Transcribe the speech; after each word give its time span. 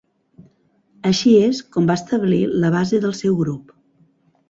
Així 1.09 1.35
es 1.43 1.61
com 1.77 1.91
va 1.91 1.99
establir 2.03 2.43
la 2.65 2.75
base 2.79 3.05
del 3.07 3.17
seu 3.23 3.41
grup. 3.47 3.81